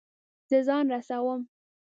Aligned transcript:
زه 0.49 0.57
ځان 0.67 0.85
رسوم 0.93 1.41